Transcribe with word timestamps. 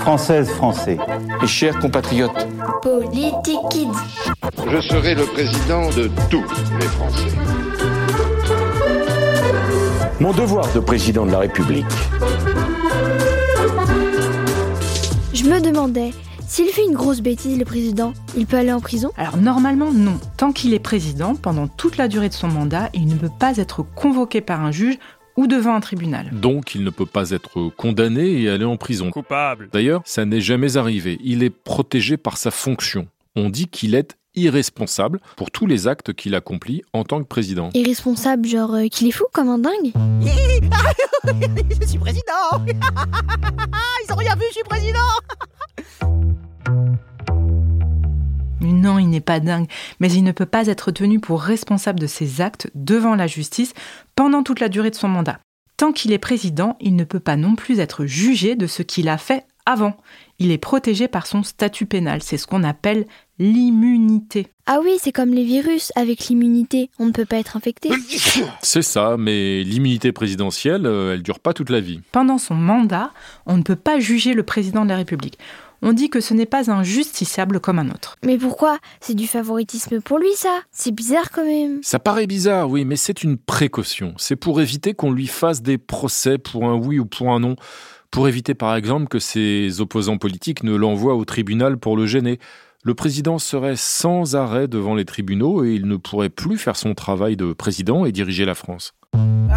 Françaises, 0.00 0.50
Français. 0.50 0.98
Et 1.42 1.46
chers 1.46 1.78
compatriotes. 1.78 2.46
Politique 2.82 3.58
Kids. 3.70 3.88
Je 4.70 4.80
serai 4.82 5.14
le 5.14 5.24
président 5.24 5.88
de 5.90 6.10
tous 6.28 6.44
les 6.78 6.86
Français. 6.86 7.34
Mon 10.20 10.32
devoir 10.32 10.70
de 10.74 10.80
président 10.80 11.24
de 11.24 11.32
la 11.32 11.38
République. 11.38 11.86
Je 15.32 15.44
me 15.44 15.58
demandais, 15.58 16.12
s'il 16.56 16.68
fait 16.68 16.86
une 16.86 16.94
grosse 16.94 17.20
bêtise, 17.20 17.58
le 17.58 17.66
président, 17.66 18.14
il 18.34 18.46
peut 18.46 18.56
aller 18.56 18.72
en 18.72 18.80
prison? 18.80 19.10
Alors 19.18 19.36
normalement 19.36 19.92
non. 19.92 20.18
Tant 20.38 20.52
qu'il 20.52 20.72
est 20.72 20.78
président, 20.78 21.34
pendant 21.34 21.68
toute 21.68 21.98
la 21.98 22.08
durée 22.08 22.30
de 22.30 22.34
son 22.34 22.48
mandat, 22.48 22.88
il 22.94 23.08
ne 23.08 23.14
peut 23.14 23.28
pas 23.38 23.58
être 23.58 23.82
convoqué 23.82 24.40
par 24.40 24.64
un 24.64 24.72
juge 24.72 24.96
ou 25.36 25.48
devant 25.48 25.74
un 25.74 25.80
tribunal. 25.80 26.30
Donc 26.32 26.74
il 26.74 26.82
ne 26.82 26.88
peut 26.88 27.04
pas 27.04 27.32
être 27.32 27.68
condamné 27.76 28.40
et 28.40 28.48
aller 28.48 28.64
en 28.64 28.78
prison. 28.78 29.10
Coupable. 29.10 29.68
D'ailleurs, 29.70 30.00
ça 30.06 30.24
n'est 30.24 30.40
jamais 30.40 30.78
arrivé. 30.78 31.18
Il 31.22 31.42
est 31.42 31.50
protégé 31.50 32.16
par 32.16 32.38
sa 32.38 32.50
fonction. 32.50 33.06
On 33.34 33.50
dit 33.50 33.66
qu'il 33.66 33.94
est 33.94 34.16
irresponsable 34.34 35.20
pour 35.36 35.50
tous 35.50 35.66
les 35.66 35.88
actes 35.88 36.14
qu'il 36.14 36.34
accomplit 36.34 36.82
en 36.94 37.04
tant 37.04 37.22
que 37.22 37.28
président. 37.28 37.68
Irresponsable, 37.74 38.48
genre 38.48 38.74
euh, 38.74 38.88
qu'il 38.88 39.08
est 39.08 39.12
fou 39.12 39.24
comme 39.30 39.50
un 39.50 39.58
dingue? 39.58 39.92
Je 41.80 41.86
suis 41.86 41.98
président 41.98 42.32
Ils 44.06 44.12
ont 44.12 44.16
rien 44.16 44.36
vu, 44.36 44.44
je 44.48 44.54
suis 44.54 44.62
président 44.62 45.00
Non, 48.86 49.00
il 49.00 49.10
n'est 49.10 49.20
pas 49.20 49.40
dingue, 49.40 49.66
mais 49.98 50.12
il 50.12 50.22
ne 50.22 50.30
peut 50.30 50.46
pas 50.46 50.68
être 50.68 50.92
tenu 50.92 51.18
pour 51.18 51.42
responsable 51.42 51.98
de 51.98 52.06
ses 52.06 52.40
actes 52.40 52.70
devant 52.76 53.16
la 53.16 53.26
justice 53.26 53.74
pendant 54.14 54.44
toute 54.44 54.60
la 54.60 54.68
durée 54.68 54.90
de 54.90 54.94
son 54.94 55.08
mandat. 55.08 55.40
Tant 55.76 55.90
qu'il 55.90 56.12
est 56.12 56.18
président, 56.18 56.76
il 56.78 56.94
ne 56.94 57.02
peut 57.02 57.18
pas 57.18 57.34
non 57.34 57.56
plus 57.56 57.80
être 57.80 58.06
jugé 58.06 58.54
de 58.54 58.68
ce 58.68 58.84
qu'il 58.84 59.08
a 59.08 59.18
fait 59.18 59.44
avant. 59.66 59.96
Il 60.38 60.52
est 60.52 60.58
protégé 60.58 61.08
par 61.08 61.26
son 61.26 61.42
statut 61.42 61.86
pénal, 61.86 62.22
c'est 62.22 62.36
ce 62.36 62.46
qu'on 62.46 62.62
appelle 62.62 63.06
l'immunité. 63.40 64.46
Ah 64.66 64.78
oui, 64.80 64.98
c'est 65.00 65.10
comme 65.10 65.34
les 65.34 65.44
virus, 65.44 65.90
avec 65.96 66.28
l'immunité, 66.28 66.88
on 67.00 67.06
ne 67.06 67.10
peut 67.10 67.24
pas 67.24 67.38
être 67.38 67.56
infecté. 67.56 67.90
C'est 68.62 68.82
ça, 68.82 69.16
mais 69.18 69.62
l'immunité 69.62 70.10
présidentielle, 70.10 70.86
euh, 70.86 71.14
elle 71.14 71.22
dure 71.22 71.38
pas 71.38 71.52
toute 71.52 71.70
la 71.70 71.80
vie. 71.80 72.00
Pendant 72.10 72.38
son 72.38 72.54
mandat, 72.54 73.12
on 73.46 73.56
ne 73.56 73.62
peut 73.62 73.76
pas 73.76 74.00
juger 74.00 74.32
le 74.32 74.42
président 74.42 74.84
de 74.84 74.90
la 74.90 74.96
République. 74.96 75.38
On 75.82 75.92
dit 75.92 76.08
que 76.08 76.20
ce 76.20 76.34
n'est 76.34 76.46
pas 76.46 76.70
un 76.70 76.82
justiciable 76.82 77.60
comme 77.60 77.78
un 77.78 77.90
autre. 77.90 78.16
Mais 78.24 78.38
pourquoi? 78.38 78.78
C'est 79.00 79.14
du 79.14 79.26
favoritisme 79.26 80.00
pour 80.00 80.18
lui, 80.18 80.32
ça 80.34 80.60
C'est 80.70 80.94
bizarre 80.94 81.30
quand 81.30 81.44
même. 81.44 81.80
Ça 81.82 81.98
paraît 81.98 82.26
bizarre, 82.26 82.70
oui, 82.70 82.84
mais 82.84 82.96
c'est 82.96 83.22
une 83.22 83.36
précaution. 83.36 84.14
C'est 84.16 84.36
pour 84.36 84.60
éviter 84.60 84.94
qu'on 84.94 85.12
lui 85.12 85.26
fasse 85.26 85.62
des 85.62 85.78
procès 85.78 86.38
pour 86.38 86.64
un 86.64 86.74
oui 86.74 86.98
ou 86.98 87.06
pour 87.06 87.30
un 87.30 87.40
non. 87.40 87.56
Pour 88.10 88.28
éviter 88.28 88.54
par 88.54 88.74
exemple 88.74 89.08
que 89.08 89.18
ses 89.18 89.80
opposants 89.80 90.18
politiques 90.18 90.62
ne 90.62 90.74
l'envoient 90.74 91.16
au 91.16 91.24
tribunal 91.24 91.76
pour 91.76 91.96
le 91.96 92.06
gêner. 92.06 92.38
Le 92.82 92.94
président 92.94 93.38
serait 93.38 93.76
sans 93.76 94.36
arrêt 94.36 94.68
devant 94.68 94.94
les 94.94 95.04
tribunaux 95.04 95.64
et 95.64 95.74
il 95.74 95.86
ne 95.86 95.96
pourrait 95.96 96.30
plus 96.30 96.56
faire 96.56 96.76
son 96.76 96.94
travail 96.94 97.36
de 97.36 97.52
président 97.52 98.06
et 98.06 98.12
diriger 98.12 98.44
la 98.44 98.54
France. 98.54 98.94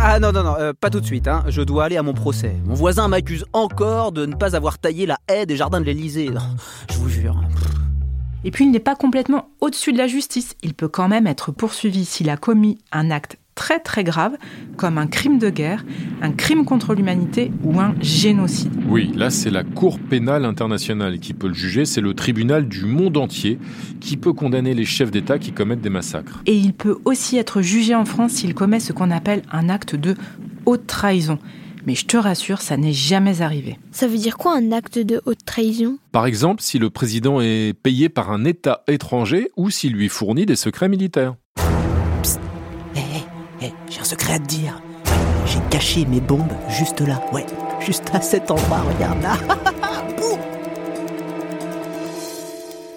Ah 0.02 0.20
non, 0.20 0.32
non, 0.32 0.44
non, 0.44 0.56
euh, 0.58 0.74
pas 0.80 0.90
tout 0.90 1.02
de 1.02 1.06
suite, 1.06 1.28
hein. 1.28 1.44
je 1.48 1.62
dois 1.62 1.86
aller 1.86 1.98
à 1.98 2.04
mon 2.04 2.14
procès. 2.14 2.56
Mon 2.66 2.74
voisin 2.74 3.08
m'accuse 3.08 3.46
encore 3.54 4.12
de 4.12 4.26
ne 4.26 4.36
pas 4.36 4.56
avoir 4.56 4.80
taillé 4.80 5.06
la 5.06 5.18
haie 5.28 5.46
des 5.46 5.58
jardins 5.58 5.82
de 5.82 5.86
l'Elysée. 5.86 6.30
Je 6.90 6.98
vous 6.98 7.10
jure. 7.10 7.36
Et 8.44 8.52
puis 8.52 8.66
il 8.66 8.72
n'est 8.72 8.80
pas 8.80 8.96
complètement 8.96 9.50
au-dessus 9.60 9.92
de 9.92 9.98
la 9.98 10.08
justice. 10.08 10.56
Il 10.64 10.74
peut 10.74 10.88
quand 10.88 11.10
même 11.10 11.28
être 11.28 11.52
poursuivi 11.52 12.06
s'il 12.06 12.30
a 12.30 12.38
commis 12.38 12.78
un 12.92 13.12
acte 13.12 13.38
très 13.60 13.80
très 13.80 14.06
grave, 14.06 14.38
comme 14.78 14.98
un 14.98 15.06
crime 15.06 15.38
de 15.38 15.50
guerre, 15.50 15.86
un 16.22 16.32
crime 16.32 16.64
contre 16.64 16.96
l'humanité 16.96 17.52
ou 17.66 17.78
un 17.82 17.94
génocide. 18.00 18.72
Oui, 18.88 19.12
là 19.16 19.30
c'est 19.30 19.50
la 19.50 19.66
Cour 19.66 20.00
pénale 20.00 20.46
internationale 20.46 21.20
qui 21.20 21.34
peut 21.34 21.50
le 21.50 21.54
juger, 21.54 21.84
c'est 21.84 22.00
le 22.00 22.14
tribunal 22.14 22.70
du 22.70 22.86
monde 22.86 23.18
entier 23.18 23.60
qui 24.00 24.16
peut 24.16 24.32
condamner 24.32 24.74
les 24.74 24.86
chefs 24.86 25.12
d'État 25.12 25.40
qui 25.40 25.52
commettent 25.52 25.82
des 25.82 25.90
massacres. 25.90 26.42
Et 26.46 26.56
il 26.56 26.74
peut 26.74 27.00
aussi 27.04 27.36
être 27.36 27.62
jugé 27.62 27.94
en 27.96 28.06
France 28.06 28.32
s'il 28.32 28.54
commet 28.54 28.80
ce 28.80 28.94
qu'on 28.94 29.12
appelle 29.12 29.42
un 29.52 29.68
acte 29.68 29.94
de 29.94 30.16
haute 30.66 30.88
trahison. 30.88 31.38
Mais 31.86 31.96
je 31.96 32.06
te 32.06 32.16
rassure, 32.16 32.62
ça 32.62 32.78
n'est 32.78 32.94
jamais 32.94 33.42
arrivé. 33.42 33.78
Ça 33.92 34.08
veut 34.08 34.18
dire 34.18 34.38
quoi 34.38 34.56
un 34.56 34.72
acte 34.72 35.00
de 35.00 35.22
haute 35.26 35.44
trahison? 35.46 35.98
Par 36.14 36.26
exemple, 36.26 36.62
si 36.62 36.80
le 36.80 36.90
président 36.90 37.42
est 37.42 37.74
payé 37.74 38.08
par 38.08 38.32
un 38.32 38.46
État 38.46 38.84
étranger 38.88 39.50
ou 39.58 39.70
s'il 39.70 39.94
lui 39.94 40.08
fournit 40.08 40.46
des 40.46 40.56
secrets 40.56 40.90
militaires. 40.90 41.36
Hé, 43.62 43.74
j'ai 43.90 44.00
un 44.00 44.06
secret 44.06 44.34
à 44.36 44.40
te 44.40 44.46
dire. 44.46 44.82
J'ai 45.46 45.60
caché 45.70 46.06
mes 46.06 46.22
bombes 46.22 46.54
juste 46.70 47.02
là, 47.02 47.22
ouais, 47.34 47.46
juste 47.82 48.10
à 48.14 48.22
cet 48.22 48.52
endroit, 48.52 48.80
regarde 48.80 49.22
là. 49.22 49.38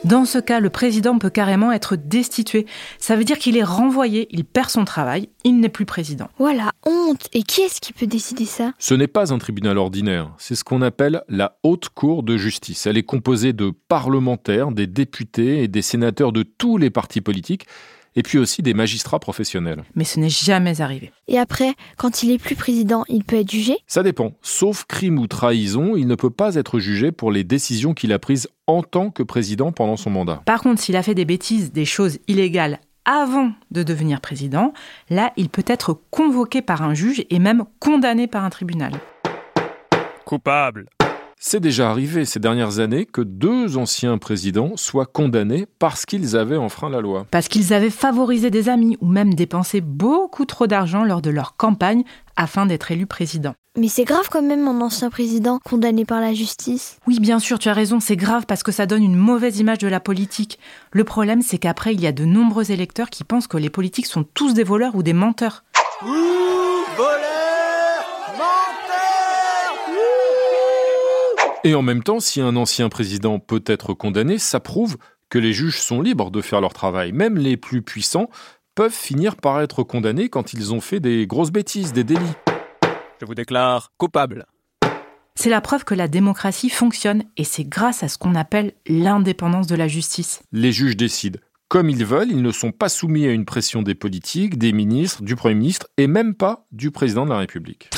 Dans 0.05 0.25
ce 0.25 0.39
cas, 0.39 0.61
le 0.61 0.71
président 0.71 1.19
peut 1.19 1.31
carrément 1.31 1.73
être 1.73 1.97
destitué. 1.97 2.67
Ça 2.99 3.17
veut 3.17 3.25
dire 3.25 3.39
qu'il 3.39 3.57
est 3.57 3.65
renvoyé, 3.65 4.29
il 4.31 4.45
perd 4.45 4.69
son 4.69 4.85
travail, 4.85 5.29
il 5.43 5.59
n'est 5.59 5.69
plus 5.69 5.87
président. 5.87 6.29
Voilà, 6.39 6.71
honte 6.85 7.29
Et 7.33 7.43
qui 7.43 7.63
est-ce 7.63 7.81
qui 7.81 7.93
peut 7.93 8.07
décider 8.07 8.45
ça? 8.45 8.73
Ce 8.79 8.95
n'est 8.95 9.09
pas 9.09 9.33
un 9.33 9.39
tribunal 9.39 9.79
ordinaire, 9.79 10.31
c'est 10.39 10.55
ce 10.55 10.63
qu'on 10.63 10.83
appelle 10.83 11.23
la 11.29 11.59
Haute 11.65 11.89
Cour 11.89 12.23
de 12.23 12.37
justice. 12.37 12.87
Elle 12.87 12.99
est 12.99 13.05
composée 13.05 13.53
de 13.53 13.73
parlementaires, 13.89 14.71
des 14.71 14.87
députés 14.87 15.65
et 15.65 15.69
des 15.69 15.83
sénateurs 15.83 16.33
de 16.33 16.45
tous 16.45 16.77
les 16.77 16.91
partis 16.91 17.21
politiques 17.21 17.67
et 18.17 18.23
puis 18.23 18.39
aussi 18.39 18.63
des 18.63 18.75
magistrats 18.75 19.19
professionnels. 19.19 19.85
Mais 19.95 20.05
ce 20.05 20.21
n'est 20.21 20.29
jamais 20.29 20.81
arrivé. 20.81 21.13
Et 21.29 21.39
après, 21.39 21.75
quand 21.97 22.23
il 22.23 22.31
est 22.31 22.39
plus 22.39 22.57
président, 22.57 23.05
il 23.09 23.25
peut 23.25 23.37
être 23.37 23.51
jugé? 23.51 23.77
Ça 23.87 24.03
dépend. 24.03 24.33
Sauf 24.43 24.85
crime 24.85 25.19
ou 25.19 25.27
trahison, 25.27 25.97
il 25.97 26.07
ne 26.07 26.15
peut 26.15 26.31
pas 26.31 26.55
être 26.57 26.79
jugé 26.79 27.13
pour 27.13 27.31
les 27.31 27.45
décisions 27.45 27.95
qu'il 27.95 28.13
a 28.13 28.19
prises 28.19 28.49
en 28.67 28.83
tant 28.83 29.11
que 29.11 29.23
président 29.23 29.73
pendant 29.73 29.97
son 29.97 30.11
mandat. 30.11 30.43
Par 30.47 30.63
contre, 30.63 30.81
s'il 30.81 30.97
a 30.97 31.03
fait 31.03 31.15
des 31.15 31.25
bêtises, 31.25 31.73
des 31.73 31.85
choses 31.85 32.19
illégales 32.29 32.79
avant 33.05 33.53
de 33.71 33.83
devenir 33.83 34.21
président, 34.21 34.73
là, 35.11 35.33
il 35.37 35.49
peut 35.49 35.65
être 35.67 35.99
convoqué 36.11 36.63
par 36.63 36.83
un 36.83 36.95
juge 36.95 37.25
et 37.31 37.39
même 37.39 37.65
condamné 37.81 38.27
par 38.29 38.45
un 38.45 38.51
tribunal. 38.51 38.93
Coupable. 40.25 40.87
C'est 41.45 41.59
déjà 41.59 41.91
arrivé 41.91 42.25
ces 42.25 42.39
dernières 42.39 42.79
années 42.79 43.05
que 43.05 43.21
deux 43.21 43.77
anciens 43.77 44.17
présidents 44.17 44.77
soient 44.77 45.07
condamnés 45.07 45.67
parce 45.81 46.07
qu'ils 46.07 46.37
avaient 46.37 46.57
enfreint 46.57 46.89
la 46.89 47.01
loi. 47.01 47.27
Parce 47.33 47.49
qu'ils 47.49 47.73
avaient 47.73 47.91
favorisé 47.91 48.49
des 48.49 48.69
amis 48.69 48.97
ou 49.01 49.09
même 49.09 49.35
dépensé 49.35 49.81
beaucoup 49.81 50.45
trop 50.45 50.69
d'argent 50.69 51.03
lors 51.05 51.21
de 51.21 51.31
leur 51.31 51.57
campagne 51.57 52.05
afin 52.37 52.65
d'être 52.65 52.93
élus 52.93 53.09
président. 53.09 53.55
Mais 53.77 53.89
c'est 53.89 54.05
grave 54.05 54.29
quand 54.31 54.41
même 54.41 54.69
un 54.69 54.81
ancien 54.81 55.11
président 55.11 55.59
condamné 55.65 56.05
par 56.05 56.21
la 56.21 56.33
justice. 56.33 56.99
Oui, 57.09 57.19
bien 57.19 57.41
sûr, 57.41 57.59
tu 57.59 57.69
as 57.69 57.75
raison, 57.75 57.99
c'est 57.99 58.15
grave 58.15 58.47
parce 58.47 58.63
que 58.63 58.71
ça 58.71 58.87
donne 58.87 59.03
une 59.03 59.17
mauvaise 59.17 59.59
image 59.59 59.79
de 59.79 59.89
la 59.89 59.99
politique. 59.99 60.61
Le 60.93 61.03
problème, 61.03 61.43
c'est 61.43 61.59
qu'après, 61.59 61.93
il 61.93 62.01
y 62.01 62.07
a 62.07 62.13
de 62.13 62.25
nombreux 62.25 62.71
électeurs 62.71 63.11
qui 63.11 63.25
pensent 63.25 63.49
que 63.49 63.57
les 63.57 63.69
politiques 63.69 64.07
sont 64.07 64.23
tous 64.23 64.55
des 64.55 64.63
voleurs 64.63 64.95
ou 64.95 65.03
des 65.03 65.13
menteurs. 65.13 65.65
Et 71.65 71.75
en 71.77 71.83
même 71.83 72.03
temps, 72.03 72.19
si 72.19 72.41
un 72.41 72.57
ancien 72.57 72.89
président 72.89 73.39
peut 73.39 73.63
être 73.67 73.95
condamné, 73.95 74.39
ça 74.39 74.59
prouve 74.59 74.97
que 75.29 75.39
les 75.39 75.53
juges 75.53 75.81
sont 75.81 76.03
libres 76.03 76.33
de 76.33 76.41
faire 76.41 76.61
leur 76.61 76.73
travail. 76.73 77.13
Même 77.13 77.39
les 77.39 77.57
plus 77.57 77.83
puissants 77.83 78.29
peuvent 78.75 78.93
finir 78.93 79.37
par 79.37 79.61
être 79.61 79.85
condamnés 79.85 80.29
quand 80.29 80.53
ils 80.53 80.75
ont 80.75 80.81
fait 80.81 80.99
des 80.99 81.27
grosses 81.27 81.53
bêtises, 81.53 81.93
des 81.93 82.03
délits. 82.03 82.35
Je 83.21 83.27
vous 83.27 83.37
déclare 83.37 83.93
coupable. 83.97 84.47
C'est 85.37 85.51
la 85.51 85.61
preuve 85.61 85.85
que 85.85 85.95
la 85.95 86.09
démocratie 86.09 86.69
fonctionne 86.69 87.23
et 87.37 87.45
c'est 87.45 87.65
grâce 87.65 88.03
à 88.03 88.09
ce 88.09 88.19
qu'on 88.19 88.35
appelle 88.35 88.73
l'indépendance 88.87 89.69
de 89.69 89.77
la 89.77 89.87
justice. 89.87 90.43
Les 90.53 90.73
juges 90.73 90.97
décident 90.97 91.39
comme 91.69 91.89
ils 91.89 92.05
veulent, 92.05 92.29
ils 92.31 92.43
ne 92.43 92.53
sont 92.53 92.71
pas 92.71 92.91
soumis 92.91 93.25
à 93.25 93.31
une 93.31 93.47
pression 93.47 93.81
des 93.81 93.95
politiques, 93.95 94.59
des 94.59 94.73
ministres, 94.73 95.23
du 95.23 95.37
Premier 95.37 95.55
ministre 95.55 95.87
et 95.97 96.07
même 96.07 96.35
pas 96.35 96.67
du 96.71 96.91
président 96.91 97.25
de 97.25 97.31
la 97.31 97.39
République. 97.39 97.89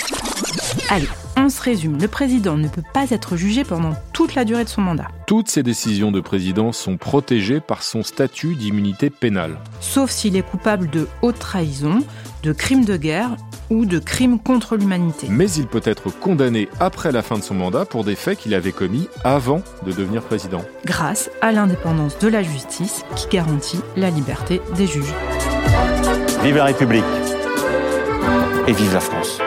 Allez, 0.91 1.09
on 1.37 1.49
se 1.49 1.61
résume. 1.63 1.99
Le 2.01 2.09
président 2.09 2.57
ne 2.57 2.69
peut 2.69 2.83
pas 2.93 3.11
être 3.11 3.37
jugé 3.37 3.65
pendant 3.65 3.95
toute 4.13 4.35
la 4.35 4.45
durée 4.45 4.65
de 4.65 4.69
son 4.69 4.83
mandat. 4.83 5.09
Toutes 5.27 5.49
ces 5.49 5.63
décisions 5.63 6.13
de 6.13 6.21
président 6.21 6.73
sont 6.73 6.97
protégées 6.97 7.61
par 7.61 7.83
son 7.83 8.03
statut 8.03 8.55
d'immunité 8.55 9.11
pénale. 9.11 9.59
Sauf 9.81 10.11
s'il 10.11 10.37
est 10.37 10.43
coupable 10.43 10.91
de 10.91 11.09
haute 11.23 11.39
trahison, 11.39 12.01
de 12.43 12.53
crimes 12.53 12.85
de 12.85 12.97
guerre 12.97 13.37
ou 13.71 13.87
de 13.87 13.99
crimes 13.99 14.39
contre 14.39 14.77
l'humanité. 14.77 15.27
Mais 15.31 15.51
il 15.51 15.67
peut 15.67 15.83
être 15.85 16.11
condamné 16.11 16.69
après 16.81 17.13
la 17.13 17.23
fin 17.23 17.39
de 17.39 17.43
son 17.43 17.55
mandat 17.55 17.85
pour 17.87 18.05
des 18.05 18.15
faits 18.15 18.39
qu'il 18.39 18.55
avait 18.55 18.73
commis 18.73 19.09
avant 19.25 19.63
de 19.87 19.93
devenir 19.93 20.23
président. 20.23 20.63
Grâce 20.85 21.31
à 21.41 21.53
l'indépendance 21.53 22.19
de 22.19 22.29
la 22.29 22.43
justice 22.43 23.05
qui 23.17 23.29
garantit 23.29 23.81
la 23.97 24.11
liberté 24.11 24.61
des 24.77 24.87
juges. 24.87 25.15
Vive 26.43 26.57
la 26.57 26.65
République 26.65 27.05
et 28.67 28.73
vive 28.73 28.93
la 28.93 29.01
France. 29.01 29.41